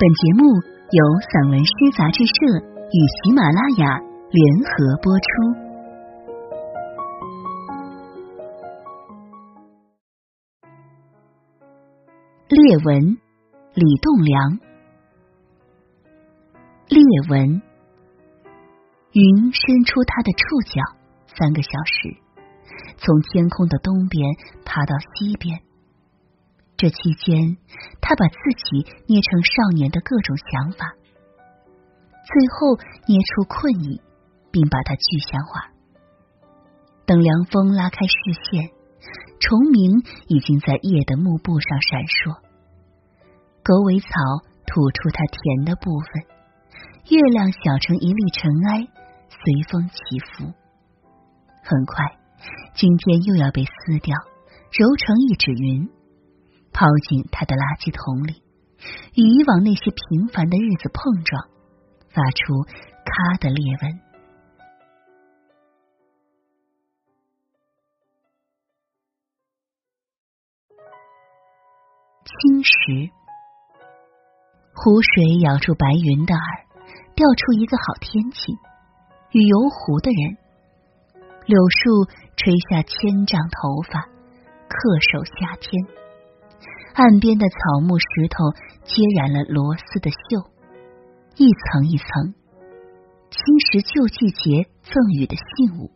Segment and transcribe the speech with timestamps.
[0.00, 0.54] 本节目
[0.92, 2.30] 由散文诗杂志社
[2.92, 3.98] 与喜马拉雅
[4.30, 5.26] 联合播出。
[12.48, 13.18] 列文，
[13.74, 14.60] 李栋梁。
[16.86, 17.60] 列文，
[19.10, 20.80] 云伸出它的触角，
[21.26, 22.16] 三个小时，
[22.98, 24.22] 从天空的东边
[24.64, 25.67] 爬到西边。
[26.78, 27.58] 这期间，
[28.00, 30.94] 他把自己捏成少年的各种想法，
[32.22, 32.78] 最后
[33.08, 34.00] 捏出困意，
[34.52, 35.72] 并把它具象化。
[37.04, 38.14] 等凉风拉开视
[38.46, 38.70] 线，
[39.40, 42.38] 虫鸣已经在夜的幕布上闪烁，
[43.64, 44.08] 狗尾草
[44.64, 46.22] 吐出它甜的部分，
[47.10, 48.86] 月亮小成一粒尘埃，
[49.30, 50.54] 随风起伏。
[51.64, 52.16] 很快，
[52.76, 54.16] 今天又要被撕掉，
[54.70, 55.90] 揉成一纸云。
[56.78, 58.40] 抛进他的垃圾桶里，
[59.18, 61.42] 与以往那些平凡的日子碰撞，
[62.14, 62.62] 发出
[63.02, 63.98] 咔的裂纹。
[72.22, 73.10] 青石，
[74.72, 76.46] 湖水咬住白云的耳，
[77.16, 78.54] 钓出一个好天气。
[79.32, 80.38] 与游湖的人，
[81.44, 82.04] 柳树
[82.36, 84.06] 垂下千丈头发，
[84.70, 84.78] 恪
[85.10, 86.07] 守夏天。
[86.98, 88.50] 岸边的草木石头
[88.82, 90.50] 接染了螺丝的锈，
[91.36, 92.34] 一层一层，
[93.30, 93.38] 侵
[93.70, 95.92] 蚀旧季节赠予的信物。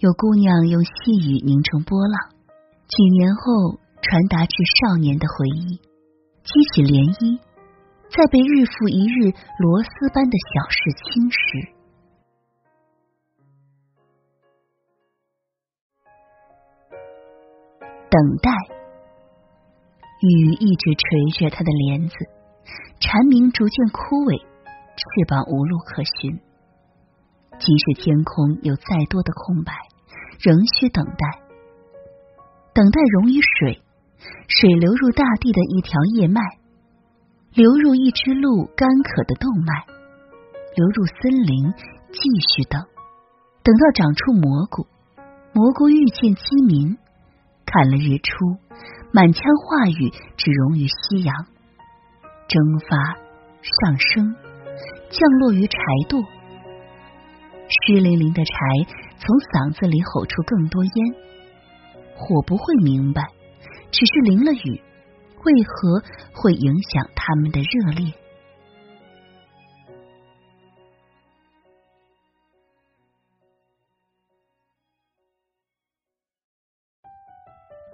[0.00, 2.32] 有姑娘用细雨凝成波浪，
[2.88, 5.76] 几年后传达至少年的回忆，
[6.40, 7.36] 激起涟漪，
[8.08, 9.28] 再被日复一日
[9.60, 11.68] 螺丝般的小事侵蚀。
[18.08, 18.75] 等待。
[20.20, 22.14] 雨一直垂着它的帘子，
[23.00, 26.40] 蝉鸣逐渐枯萎，翅膀无路可寻。
[27.58, 29.72] 即使天空有再多的空白，
[30.40, 31.40] 仍需等待。
[32.72, 33.80] 等待溶于水，
[34.48, 36.40] 水流入大地的一条叶脉，
[37.52, 39.84] 流入一只鹿干渴的动脉，
[40.76, 41.72] 流入森林，
[42.12, 42.20] 继
[42.52, 42.84] 续等，
[43.62, 44.86] 等到长出蘑菇，
[45.52, 46.98] 蘑菇遇见鸡鸣，
[47.64, 48.56] 看了日出。
[49.16, 51.34] 满腔话语只融于夕阳，
[52.48, 53.14] 蒸发、
[53.62, 54.36] 上升、
[55.08, 56.22] 降落于柴垛，
[57.66, 58.52] 湿淋淋的柴
[59.16, 60.92] 从嗓子里吼出更多烟。
[62.14, 63.22] 火不会明白，
[63.90, 64.82] 只是淋了雨，
[65.46, 66.02] 为何
[66.34, 68.12] 会影响他们的热烈？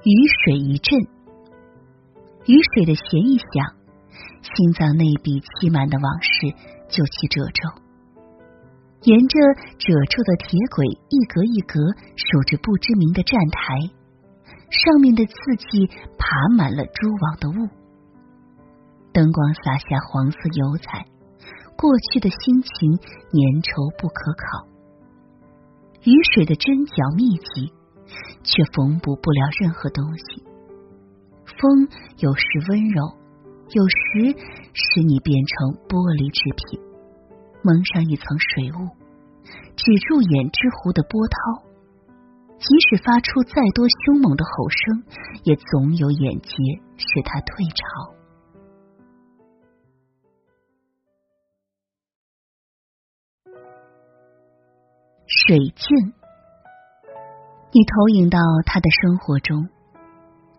[0.04, 0.10] 雨
[0.44, 0.98] 水一阵，
[2.46, 3.76] 雨水的弦一响，
[4.42, 6.50] 心脏内壁积满的往事
[6.88, 7.70] 就起褶皱。
[9.02, 9.38] 沿着
[9.78, 11.78] 褶皱的铁轨，一格一格
[12.16, 13.94] 数着不知名的站台，
[14.70, 15.34] 上面的字
[15.70, 15.86] 迹
[16.18, 17.68] 爬满了蛛网的雾。
[19.12, 21.06] 灯光洒下黄色油彩，
[21.78, 24.66] 过去的心情粘稠不可考。
[26.02, 27.72] 雨水的针脚密集。
[28.42, 30.42] 却缝补不了任何东西。
[31.44, 33.16] 风有时温柔，
[33.70, 34.36] 有时
[34.74, 36.80] 使你变成玻璃制品，
[37.62, 38.90] 蒙上一层水雾，
[39.76, 41.70] 止住眼之湖的波涛。
[42.58, 45.02] 即使发出再多凶猛的吼声，
[45.42, 46.54] 也总有眼睫
[46.96, 48.14] 使它退潮。
[55.26, 56.21] 水镜。
[57.74, 59.66] 你投影到他的生活中，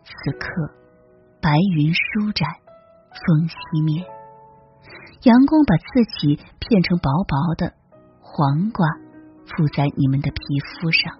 [0.01, 0.49] 此刻
[1.39, 2.49] 白云舒展，
[3.13, 4.01] 风熄灭，
[5.21, 7.71] 阳光把自己片成薄薄的
[8.19, 8.89] 黄瓜，
[9.45, 11.13] 附在你们的皮肤上。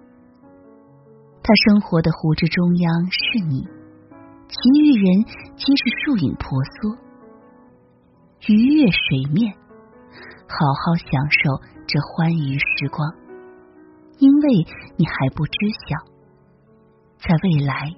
[1.44, 3.62] 他生活的湖之中央是你，
[4.50, 5.22] 其余人
[5.54, 6.98] 皆是树影婆娑。
[8.48, 9.54] 鱼跃水面，
[10.50, 13.23] 好好享受这欢愉时光。
[14.18, 14.48] 因为
[14.96, 15.52] 你还不知
[15.88, 15.98] 晓，
[17.18, 17.94] 在未来，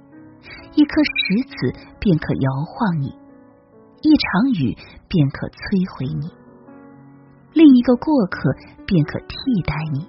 [0.75, 1.55] 一颗石子
[2.01, 3.09] 便可摇晃你，
[4.03, 4.77] 一场雨
[5.09, 6.31] 便可摧毁你，
[7.53, 8.51] 另一个过客
[8.87, 9.37] 便可替
[9.67, 10.09] 代你。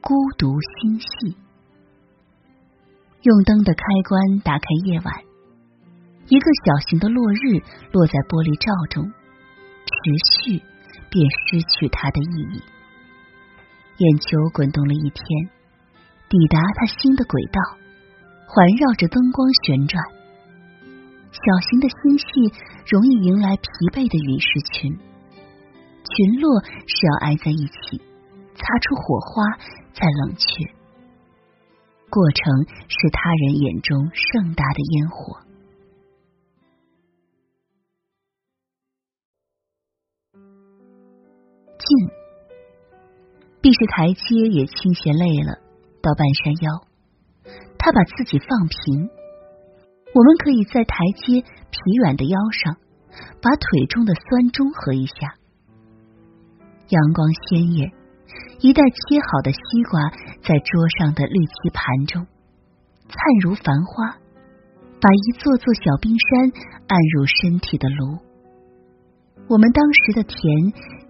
[0.00, 1.36] 孤独心细，
[3.22, 5.14] 用灯的开关打开夜晚，
[6.28, 7.60] 一个小型的落日
[7.92, 9.12] 落在玻璃罩中。
[9.98, 10.62] 持续，
[11.10, 12.62] 便失去它的意义。
[13.98, 15.24] 眼球滚动了一天，
[16.28, 17.60] 抵达它新的轨道，
[18.46, 20.02] 环绕着灯光旋转。
[21.30, 22.24] 小型的星系
[22.86, 28.00] 容易迎来疲惫的陨石群，群落是要挨在一起，
[28.54, 29.58] 擦出火花，
[29.92, 30.46] 再冷却。
[32.08, 35.47] 过程是他人眼中盛大的烟火。
[41.88, 42.10] 静，
[43.62, 45.58] 避世台阶也倾斜累了，
[46.02, 46.84] 到半山腰，
[47.78, 49.08] 他把自己放平。
[50.14, 52.76] 我们可以在台阶疲软的腰上，
[53.40, 55.34] 把腿中的酸中和一下。
[56.88, 57.92] 阳光鲜艳，
[58.60, 59.58] 一袋切好的西
[59.90, 60.10] 瓜
[60.42, 62.26] 在桌上的绿棋盘中，
[63.08, 64.18] 灿如繁花，
[65.00, 66.52] 把一座座小冰山
[66.86, 68.18] 按入身体的炉。
[69.48, 70.38] 我们当时的甜，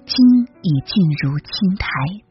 [0.08, 0.16] 今
[0.62, 2.27] 已进如青苔。